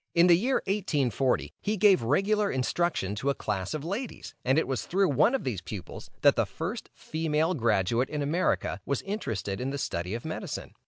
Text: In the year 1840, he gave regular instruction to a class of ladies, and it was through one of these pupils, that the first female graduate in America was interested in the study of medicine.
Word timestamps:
In 0.15 0.25
the 0.25 0.35
year 0.35 0.63
1840, 0.65 1.53
he 1.61 1.77
gave 1.77 2.01
regular 2.01 2.49
instruction 2.49 3.13
to 3.13 3.29
a 3.29 3.35
class 3.35 3.75
of 3.75 3.85
ladies, 3.85 4.33
and 4.43 4.57
it 4.57 4.67
was 4.67 4.87
through 4.87 5.09
one 5.09 5.35
of 5.35 5.43
these 5.43 5.61
pupils, 5.61 6.09
that 6.23 6.35
the 6.35 6.47
first 6.47 6.89
female 6.95 7.53
graduate 7.53 8.09
in 8.09 8.23
America 8.23 8.79
was 8.83 9.03
interested 9.03 9.61
in 9.61 9.69
the 9.69 9.77
study 9.77 10.15
of 10.15 10.25
medicine. 10.25 10.71